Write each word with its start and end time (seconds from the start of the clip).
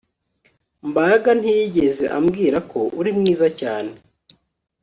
Mbaraga 0.89 1.29
ntiyigeze 1.39 2.05
ambwira 2.17 2.57
ko 2.71 2.79
uri 2.99 3.11
mwiza 3.17 3.47
cyane 3.59 3.91